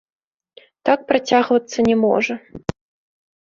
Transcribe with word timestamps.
Так 0.89 0.99
працягвацца 1.11 1.79
не 1.91 1.95
можа. 2.07 2.41